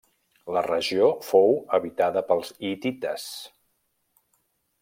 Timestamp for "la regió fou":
0.55-1.53